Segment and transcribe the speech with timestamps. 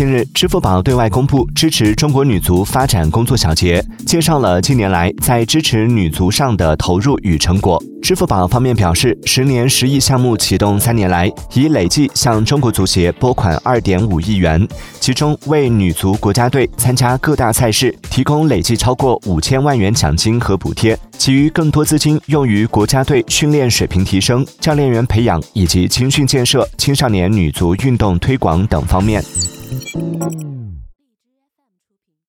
[0.00, 7.78] 近日，支付宝对外公布支持中国女足发展工作小结，介绍了近年来在支持女足上的投入与成果。
[8.00, 14.66] 支付宝方面表示，十年十亿项目启动三年来，已累计向中国足协拨款二点五亿元，
[15.00, 29.22] 其中为女足国家队参加各大赛事提供累计超过五千万元奖金和补贴，其余更多资金用于国家队训练水平提升、教练员培养以及青训建设、青少年女足运动推广等方面。
[29.80, 30.89] Música